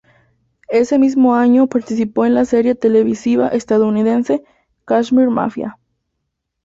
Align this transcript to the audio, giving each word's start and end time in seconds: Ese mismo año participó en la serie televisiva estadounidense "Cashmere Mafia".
Ese 0.69 0.97
mismo 0.97 1.35
año 1.35 1.67
participó 1.67 2.25
en 2.25 2.33
la 2.33 2.43
serie 2.45 2.73
televisiva 2.73 3.49
estadounidense 3.49 4.43
"Cashmere 4.83 5.29
Mafia". 5.29 5.77